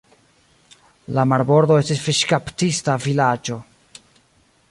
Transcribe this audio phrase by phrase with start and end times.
[1.17, 3.59] La marbordo estis fiŝkaptista vilaĝo.